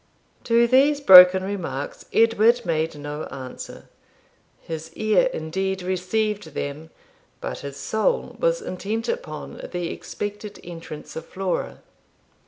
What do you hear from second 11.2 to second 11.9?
Flora.